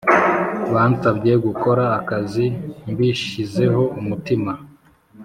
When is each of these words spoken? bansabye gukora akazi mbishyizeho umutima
bansabye 0.73 1.31
gukora 1.45 1.83
akazi 1.99 2.45
mbishyizeho 2.91 3.83
umutima 3.99 4.51